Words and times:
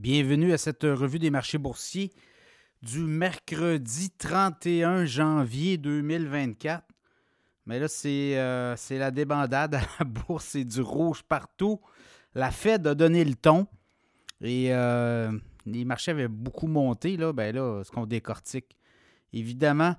Bienvenue 0.00 0.52
à 0.52 0.58
cette 0.58 0.84
revue 0.84 1.18
des 1.18 1.30
marchés 1.30 1.58
boursiers 1.58 2.12
du 2.82 3.00
mercredi 3.00 4.10
31 4.10 5.06
janvier 5.06 5.76
2024. 5.76 6.84
Mais 7.66 7.80
là, 7.80 7.88
euh, 8.06 8.74
c'est 8.76 8.96
la 8.96 9.10
débandade 9.10 9.74
à 9.74 9.80
la 9.98 10.04
bourse, 10.04 10.44
c'est 10.50 10.62
du 10.62 10.82
rouge 10.82 11.24
partout. 11.24 11.80
La 12.36 12.52
Fed 12.52 12.86
a 12.86 12.94
donné 12.94 13.24
le 13.24 13.34
ton 13.34 13.66
et 14.40 14.72
euh, 14.72 15.36
les 15.66 15.84
marchés 15.84 16.12
avaient 16.12 16.28
beaucoup 16.28 16.68
monté. 16.68 17.16
Là, 17.16 17.32
ben 17.32 17.52
là, 17.52 17.82
ce 17.82 17.90
qu'on 17.90 18.06
décortique, 18.06 18.76
évidemment, 19.32 19.96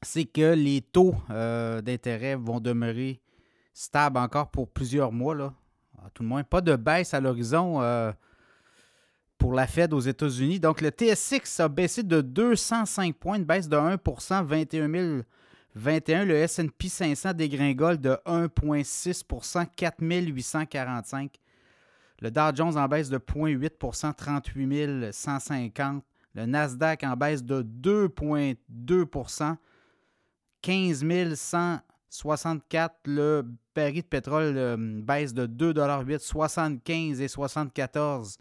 c'est 0.00 0.24
que 0.24 0.54
les 0.54 0.80
taux 0.80 1.14
euh, 1.28 1.82
d'intérêt 1.82 2.34
vont 2.34 2.60
demeurer 2.60 3.20
stables 3.74 4.16
encore 4.16 4.50
pour 4.50 4.70
plusieurs 4.70 5.12
mois. 5.12 5.34
Là. 5.34 5.52
À 6.02 6.08
tout 6.08 6.22
le 6.22 6.30
moins, 6.30 6.44
pas 6.44 6.62
de 6.62 6.76
baisse 6.76 7.12
à 7.12 7.20
l'horizon 7.20 7.82
pour 9.38 9.52
la 9.52 9.66
Fed 9.66 9.92
aux 9.92 10.00
États-Unis. 10.00 10.60
Donc, 10.60 10.80
le 10.80 10.90
TSX 10.90 11.60
a 11.60 11.68
baissé 11.68 12.02
de 12.02 12.20
205 12.20 13.14
points, 13.14 13.36
une 13.36 13.44
baisse 13.44 13.68
de 13.68 13.76
1% 13.76 14.44
21 14.44 15.22
021. 15.74 16.24
Le 16.24 16.34
S&P 16.36 16.88
500 16.88 17.34
dégringole 17.34 17.98
de 17.98 18.16
1,6% 18.26 19.66
4 19.76 19.96
845. 20.00 21.38
Le 22.20 22.30
Dow 22.30 22.54
Jones 22.54 22.78
en 22.78 22.88
baisse 22.88 23.10
de 23.10 23.18
0,8% 23.18 24.14
38 24.14 25.12
150. 25.12 26.02
Le 26.34 26.46
Nasdaq 26.46 27.04
en 27.04 27.16
baisse 27.16 27.44
de 27.44 27.62
2,2% 27.62 29.56
15 30.62 31.34
164. 31.34 32.94
Le 33.04 33.44
baril 33.74 34.02
de 34.02 34.06
pétrole 34.06 34.54
euh, 34.56 34.76
baisse 34.78 35.34
de 35.34 35.46
2,8 35.46 36.18
75 36.18 37.20
et 37.20 37.28
74 37.28 38.38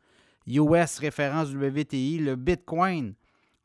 US 0.47 0.99
référence 0.99 1.49
WTI, 1.49 2.19
le 2.19 2.35
Bitcoin 2.35 3.15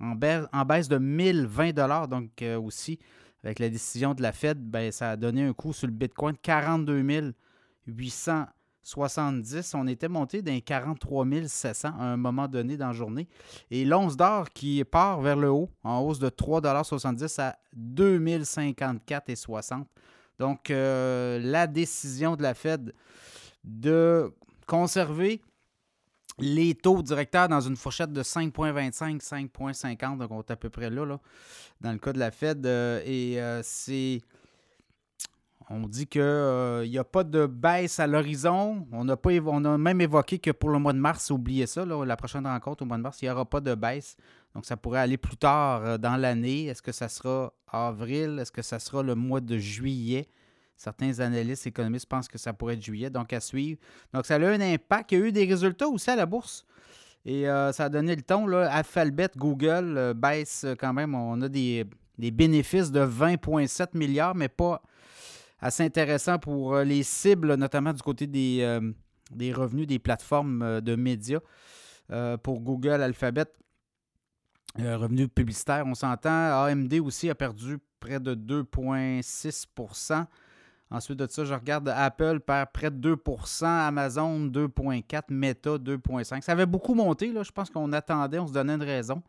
en, 0.01 0.15
baisse 0.15 0.89
de 0.89 0.99
1020 0.99 2.09
donc 2.09 2.43
euh, 2.43 2.59
aussi 2.59 2.99
avec 3.43 3.59
la 3.59 3.69
décision 3.69 4.15
de 4.15 4.23
la 4.23 4.33
Fed, 4.33 4.59
ben, 4.59 4.91
ça 4.93 5.11
a 5.11 5.17
donné 5.17 5.45
un 5.45 5.53
coup 5.53 5.73
sur 5.73 5.87
le 5.87 5.93
Bitcoin 5.93 6.37
42 6.43 7.33
870. 7.87 9.75
On 9.75 9.87
était 9.87 10.09
monté 10.09 10.43
d'un 10.43 10.61
43 10.61 11.25
700 11.47 11.89
à 11.99 12.05
un 12.05 12.19
moment 12.19 12.49
donné 12.49 12.77
dans 12.77 12.89
la 12.89 12.93
journée. 12.93 13.29
Et 13.71 13.87
l'once 13.87 14.17
d'or 14.17 14.51
qui 14.51 14.85
part 14.85 15.23
vers 15.23 15.37
le 15.37 15.51
haut, 15.51 15.71
en 15.83 16.01
hausse 16.01 16.19
de 16.19 16.29
3,70 16.29 17.41
à 17.41 17.57
2054,60. 17.77 19.85
Donc, 20.39 20.71
euh, 20.71 21.39
la 21.43 21.67
décision 21.67 22.37
de 22.37 22.43
la 22.43 22.53
Fed 22.55 22.95
de 23.65 24.33
conserver 24.67 25.43
les 26.39 26.75
taux 26.75 27.03
directeurs 27.03 27.49
dans 27.49 27.61
une 27.61 27.77
fourchette 27.77 28.13
de 28.13 28.23
5,25, 28.23 29.21
5,50, 29.21 30.19
donc 30.19 30.31
on 30.31 30.41
est 30.41 30.51
à 30.51 30.57
peu 30.57 30.71
près 30.71 30.91
là, 30.91 31.19
dans 31.81 31.93
le 31.93 31.99
cas 31.99 32.13
de 32.13 32.19
la 32.19 32.31
Fed. 32.31 32.65
Euh, 32.67 33.03
et 33.05 33.41
euh, 33.41 33.61
c'est. 33.63 34.21
On 35.73 35.87
dit 35.87 36.09
qu'il 36.09 36.21
n'y 36.21 36.27
euh, 36.27 37.01
a 37.01 37.05
pas 37.05 37.23
de 37.23 37.47
baisse 37.47 38.01
à 38.01 38.09
l'horizon. 38.09 38.89
On, 38.91 39.09
a 39.09 39.17
pas, 39.17 39.31
on 39.47 39.65
a 39.65 39.79
même 39.79 40.01
évoqué 40.01 40.41
que 40.41 40.51
pour 40.51 40.71
le 40.71 40.81
mois 40.81 40.93
de 40.93 40.99
mars, 40.99 41.31
oubliez 41.31 41.67
ça, 41.69 41.85
la 41.85 42.17
prochaine 42.17 42.45
rencontre 42.45 42.83
au 42.83 42.87
mois 42.87 42.97
de 42.97 43.03
mars, 43.03 43.23
il 43.23 43.27
n'y 43.27 43.31
aura 43.31 43.45
pas 43.45 43.61
de 43.61 43.77
baisse. 43.77 44.17
Donc, 44.53 44.67
ça 44.67 44.77
pourrait 44.77 44.99
aller 44.99 45.17
plus 45.17 45.37
tard 45.37 45.97
dans 46.01 46.17
l'année. 46.17 46.67
Est-ce 46.67 46.83
que 46.83 46.91
ça 46.91 47.09
sera 47.09 47.53
avril? 47.69 48.41
Est-ce 48.41 48.51
que 48.51 48.63
ça 48.63 48.81
sera 48.81 49.05
le 49.05 49.15
mois 49.15 49.41
de 49.41 49.59
juillet? 49.59 50.29
Certains 50.81 51.21
analystes 51.21 51.67
économistes 51.67 52.07
pensent 52.07 52.27
que 52.27 52.39
ça 52.39 52.55
pourrait 52.55 52.73
être 52.73 52.83
juillet, 52.83 53.11
donc 53.11 53.35
à 53.35 53.41
suivre. 53.41 53.79
Donc, 54.15 54.25
ça 54.25 54.37
a 54.37 54.39
eu 54.39 54.47
un 54.47 54.61
impact. 54.63 55.13
Il 55.13 55.19
y 55.19 55.23
a 55.23 55.27
eu 55.27 55.31
des 55.31 55.45
résultats 55.45 55.87
aussi 55.87 56.09
à 56.09 56.17
la 56.17 56.25
bourse. 56.25 56.65
Et 57.27 57.47
euh, 57.47 57.71
ça 57.71 57.85
a 57.85 57.89
donné 57.91 58.17
le 58.17 58.23
ton. 58.23 58.47
Là. 58.47 58.73
Alphabet, 58.73 59.29
Google 59.37 59.99
euh, 59.99 60.15
baisse 60.15 60.65
quand 60.79 60.95
même. 60.95 61.15
On 61.15 61.43
a 61.43 61.51
des, 61.51 61.85
bénéfices 62.17 62.91
de 62.91 63.01
20,7 63.01 63.89
milliards, 63.93 64.35
mais 64.35 64.49
pas 64.49 64.81
assez 65.61 65.85
intéressant 65.85 66.39
pour 66.39 66.75
euh, 66.75 66.83
les 66.83 67.03
cibles, 67.03 67.57
notamment 67.57 67.93
du 67.93 68.01
côté 68.01 68.27
des, 68.27 68.81
des 69.33 69.53
revenus 69.53 69.87
des 69.87 69.99
plateformes 69.99 70.81
de 70.81 70.97
médias. 70.97 71.41
pour 72.43 72.61
Google, 72.61 73.03
Alphabet, 73.03 73.53
revenus 74.79 75.29
publicitaires, 75.35 75.85
on 75.87 75.95
s'entend. 75.95 76.65
AMD 76.65 76.95
aussi 77.01 77.29
a 77.29 77.35
perdu 77.35 77.77
près 77.99 78.19
de 78.19 78.35
2,6 78.35 79.67
Ensuite 80.91 81.19
de 81.19 81.27
ça, 81.29 81.45
je 81.45 81.53
regarde 81.55 81.89
Apple 81.89 82.41
perd 82.41 82.71
près 82.73 82.91
de 82.91 83.15
2% 83.15 83.65
Amazon 83.65 84.41
2,4 84.47 85.23
Meta 85.31 85.77
2,5 85.77 86.43
Ça 86.43 86.53
avait 86.53 86.67
beaucoup 86.67 86.95
monté. 86.95 87.33
Là. 87.33 87.45
Je 87.45 87.53
pense 87.53 87.71
qu'on 87.71 87.93
attendait, 87.93 88.41
on 88.41 88.49
se 88.49 88.53
donnait 88.53 88.75
une 88.75 88.83
raison. 88.83 89.23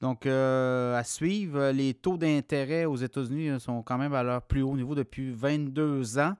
Donc, 0.00 0.26
euh, 0.26 0.96
à 0.96 1.02
suivre, 1.04 1.70
les 1.70 1.94
taux 1.94 2.16
d'intérêt 2.16 2.84
aux 2.84 2.96
États-Unis 2.96 3.60
sont 3.60 3.82
quand 3.82 3.98
même 3.98 4.14
à 4.14 4.22
leur 4.22 4.42
plus 4.42 4.62
haut 4.62 4.76
niveau 4.76 4.94
depuis 4.94 5.32
22 5.32 6.18
ans. 6.18 6.34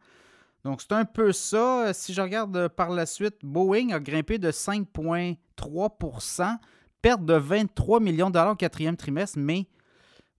Donc, 0.65 0.81
c'est 0.81 0.93
un 0.93 1.05
peu 1.05 1.33
ça. 1.33 1.93
Si 1.93 2.15
je 2.15 2.21
regarde 2.21 2.69
par 2.69 2.91
la 2.91 3.07
suite, 3.07 3.37
Boeing 3.43 3.91
a 3.91 3.99
grimpé 4.01 4.39
de 4.39 4.51
5,3% 4.51 6.59
perte 7.03 7.25
de 7.25 7.35
23 7.35 8.01
millions 8.01 8.29
de 8.29 8.35
dollars 8.35 8.53
au 8.53 8.57
quatrième 8.57 8.97
trimestre, 8.97 9.39
mais 9.39 9.67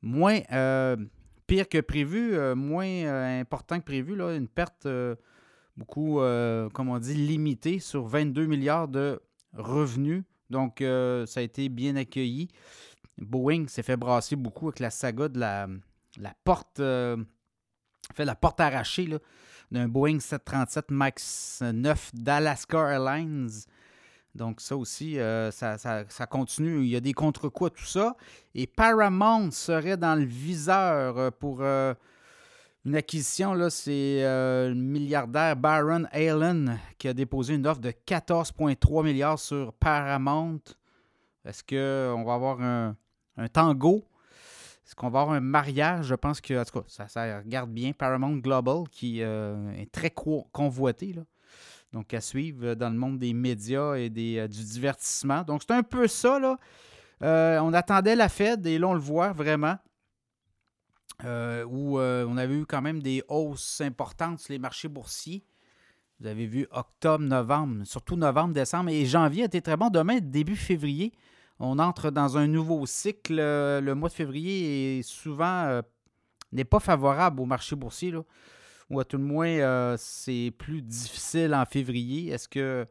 moins, 0.01 0.39
euh, 0.51 0.95
pire 1.47 1.67
que 1.67 1.79
prévu, 1.79 2.35
euh, 2.35 2.55
moins 2.55 2.85
euh, 2.85 3.41
important 3.41 3.79
que 3.79 3.85
prévu, 3.85 4.15
là, 4.15 4.35
une 4.35 4.47
perte 4.47 4.85
euh, 4.85 5.15
beaucoup, 5.77 6.19
comme 6.73 6.89
on 6.89 6.99
dit, 6.99 7.15
limitée 7.15 7.79
sur 7.79 8.05
22 8.05 8.45
milliards 8.45 8.87
de 8.87 9.21
revenus. 9.53 10.23
Donc, 10.49 10.77
ça 10.81 11.39
a 11.39 11.41
été 11.41 11.67
bien 11.69 11.95
accueilli. 11.95 12.49
Boeing 13.17 13.67
s'est 13.67 13.81
fait 13.81 13.97
brasser 13.97 14.35
beaucoup 14.35 14.67
avec 14.67 14.79
la 14.79 14.91
saga 14.91 15.29
de 15.29 15.39
la, 15.39 15.67
la 16.17 16.35
porte, 16.43 16.77
fait 16.77 18.25
la 18.25 18.35
porte 18.35 18.59
arrachée 18.59 19.09
d'un 19.71 19.87
Boeing 19.87 20.19
737 20.19 20.91
MAX 20.91 21.63
9 21.63 22.11
d'Alaska 22.13 22.91
Airlines 22.91 23.49
donc, 24.35 24.61
ça 24.61 24.75
aussi, 24.75 25.19
euh, 25.19 25.51
ça, 25.51 26.27
continue. 26.27 26.81
Il 26.81 26.89
y 26.89 26.95
a 26.95 26.99
des 26.99 27.13
contre-coups 27.13 27.73
tout 27.75 27.85
ça. 27.85 28.15
Et 28.55 28.65
Paramount 28.65 29.51
serait 29.51 29.97
dans 29.97 30.15
le 30.15 30.25
viseur 30.25 31.17
euh, 31.17 31.29
pour 31.29 31.59
euh, 31.61 31.93
une 32.83 32.95
acquisition. 32.95 33.53
C'est 33.69 34.21
le 34.23 34.73
milliardaire 34.73 35.55
Baron 35.55 36.05
Allen 36.11 36.79
qui 36.97 37.07
a 37.07 37.13
déposé 37.13 37.53
une 37.53 37.67
offre 37.67 37.81
de 37.81 37.91
14,3 37.91 39.03
milliards 39.03 39.39
sur 39.39 39.71
Paramount. 39.73 40.61
Est-ce 41.45 41.63
qu'on 41.63 42.23
va 42.23 42.33
avoir 42.33 42.61
un, 42.61 42.95
tango? 43.51 44.03
Est-ce 44.85 44.95
qu'on 44.95 45.09
va 45.09 45.21
avoir 45.21 45.35
un 45.35 45.41
mariage? 45.41 46.07
Je 46.07 46.15
pense 46.15 46.41
que, 46.41 46.63
ça 46.87 47.37
regarde 47.37 47.69
bien. 47.69 47.93
Paramount 47.93 48.37
Global, 48.37 48.89
qui 48.89 49.21
est 49.21 49.91
très 49.91 50.09
convoité. 50.09 51.13
Là. 51.13 51.21
Donc, 51.93 52.11
à 52.13 52.21
suivre 52.21 52.73
dans 52.73 52.89
le 52.89 52.97
monde 52.97 53.19
des 53.19 53.33
médias 53.33 53.93
et 53.93 54.09
des, 54.09 54.39
euh, 54.39 54.47
du 54.47 54.63
divertissement. 54.63 55.43
Donc, 55.43 55.61
c'est 55.61 55.73
un 55.73 55.83
peu 55.83 56.07
ça, 56.07 56.39
là. 56.39 56.57
Euh, 57.21 57.59
on 57.59 57.71
attendait 57.71 58.15
la 58.15 58.27
Fed 58.29 58.65
et 58.65 58.79
là, 58.79 58.87
on 58.87 58.93
le 58.93 58.99
voit 58.99 59.31
vraiment. 59.31 59.77
Euh, 61.23 61.63
où 61.65 61.99
on 61.99 62.37
avait 62.37 62.55
eu 62.55 62.65
quand 62.65 62.81
même 62.81 63.01
des 63.01 63.23
hausses 63.29 63.79
importantes 63.81 64.39
sur 64.39 64.51
les 64.51 64.59
marchés 64.59 64.87
boursiers. 64.87 65.45
Vous 66.19 66.25
avez 66.25 66.47
vu 66.47 66.67
octobre, 66.71 67.23
novembre, 67.23 67.85
surtout 67.85 68.15
novembre, 68.15 68.53
décembre 68.53 68.89
et 68.89 69.05
janvier 69.05 69.43
a 69.43 69.45
été 69.45 69.61
très 69.61 69.77
bon. 69.77 69.89
Demain, 69.89 70.19
début 70.19 70.55
février, 70.55 71.13
on 71.59 71.77
entre 71.79 72.09
dans 72.09 72.37
un 72.37 72.47
nouveau 72.47 72.85
cycle. 72.87 73.35
Le 73.35 73.93
mois 73.93 74.09
de 74.09 74.13
février 74.13 74.99
est 74.99 75.01
souvent 75.03 75.81
n'est 76.51 76.65
pas 76.65 76.79
favorable 76.79 77.39
au 77.39 77.45
marché 77.45 77.75
boursier. 77.75 78.11
Là 78.11 78.23
ou 78.89 78.99
à 78.99 79.05
tout 79.05 79.17
le 79.17 79.23
moins, 79.23 79.47
euh, 79.47 79.95
c'est 79.97 80.53
plus 80.57 80.81
difficile 80.81 81.53
en 81.53 81.65
février? 81.65 82.31
Est-ce 82.31 82.47
que 82.47 82.85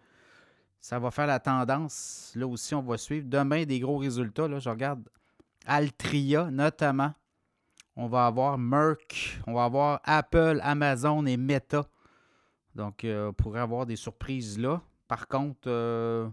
ça 0.80 0.98
va 0.98 1.10
faire 1.10 1.26
la 1.26 1.38
tendance? 1.38 2.32
Là 2.34 2.46
aussi, 2.46 2.74
on 2.74 2.82
va 2.82 2.98
suivre. 2.98 3.26
Demain, 3.28 3.64
des 3.64 3.80
gros 3.80 3.98
résultats. 3.98 4.48
Là, 4.48 4.58
je 4.58 4.68
regarde 4.68 5.08
Altria 5.66 6.50
notamment. 6.50 7.12
On 7.94 8.06
va 8.06 8.26
avoir 8.26 8.56
Merck, 8.56 9.38
on 9.46 9.52
va 9.52 9.64
avoir 9.64 10.00
Apple, 10.04 10.60
Amazon 10.62 11.26
et 11.26 11.36
Meta. 11.36 11.84
Donc, 12.74 13.04
euh, 13.04 13.28
on 13.28 13.32
pourrait 13.34 13.60
avoir 13.60 13.84
des 13.84 13.96
surprises 13.96 14.58
là. 14.58 14.80
Par 15.08 15.28
contre, 15.28 15.68
euh, 15.68 16.26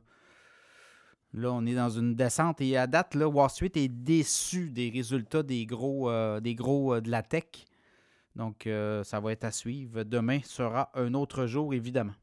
là, 1.34 1.52
on 1.52 1.66
est 1.66 1.76
dans 1.76 1.90
une 1.90 2.16
descente 2.16 2.62
et 2.62 2.78
à 2.78 2.88
date, 2.88 3.14
là, 3.14 3.28
Wall 3.28 3.50
Street 3.50 3.74
est 3.76 3.90
déçu 3.90 4.70
des 4.70 4.90
résultats 4.90 5.44
des 5.44 5.66
gros, 5.66 6.10
des 6.40 6.56
gros 6.56 7.02
de 7.02 7.12
la 7.12 7.24
tech. 7.24 7.66
Donc, 8.40 8.68
euh, 8.68 9.04
ça 9.04 9.20
va 9.20 9.34
être 9.34 9.44
à 9.44 9.52
suivre. 9.52 10.04
Demain 10.04 10.40
sera 10.46 10.90
un 10.94 11.14
autre 11.14 11.46
jour, 11.46 11.74
évidemment. 11.74 12.14